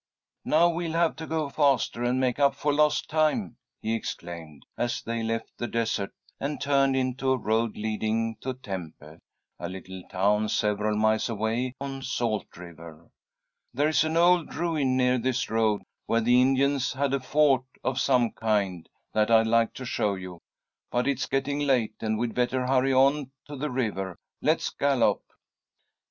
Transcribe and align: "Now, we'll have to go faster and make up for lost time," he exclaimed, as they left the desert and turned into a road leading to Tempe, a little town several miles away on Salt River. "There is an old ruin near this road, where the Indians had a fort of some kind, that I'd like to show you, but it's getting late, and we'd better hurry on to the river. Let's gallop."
"Now, 0.45 0.67
we'll 0.67 0.93
have 0.93 1.15
to 1.17 1.27
go 1.27 1.47
faster 1.49 2.03
and 2.03 2.19
make 2.19 2.39
up 2.39 2.55
for 2.55 2.73
lost 2.73 3.07
time," 3.07 3.57
he 3.83 3.93
exclaimed, 3.93 4.65
as 4.75 5.03
they 5.03 5.21
left 5.21 5.55
the 5.59 5.67
desert 5.67 6.11
and 6.39 6.59
turned 6.59 6.95
into 6.95 7.29
a 7.33 7.37
road 7.37 7.77
leading 7.77 8.35
to 8.37 8.55
Tempe, 8.55 9.19
a 9.59 9.69
little 9.69 10.01
town 10.09 10.49
several 10.49 10.97
miles 10.97 11.29
away 11.29 11.75
on 11.79 12.01
Salt 12.01 12.57
River. 12.57 13.09
"There 13.75 13.89
is 13.89 14.03
an 14.03 14.17
old 14.17 14.55
ruin 14.55 14.97
near 14.97 15.19
this 15.19 15.51
road, 15.51 15.83
where 16.07 16.21
the 16.21 16.41
Indians 16.41 16.93
had 16.93 17.13
a 17.13 17.19
fort 17.19 17.65
of 17.83 18.01
some 18.01 18.31
kind, 18.31 18.89
that 19.13 19.29
I'd 19.29 19.45
like 19.45 19.75
to 19.75 19.85
show 19.85 20.15
you, 20.15 20.39
but 20.89 21.07
it's 21.07 21.27
getting 21.27 21.59
late, 21.59 21.93
and 22.01 22.17
we'd 22.17 22.33
better 22.33 22.65
hurry 22.65 22.91
on 22.91 23.29
to 23.45 23.55
the 23.55 23.69
river. 23.69 24.15
Let's 24.41 24.71
gallop." 24.71 25.21